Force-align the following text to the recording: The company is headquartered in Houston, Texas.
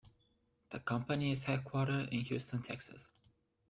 The 0.71 0.79
company 0.79 1.29
is 1.29 1.45
headquartered 1.45 2.09
in 2.11 2.21
Houston, 2.21 2.63
Texas. 2.63 3.11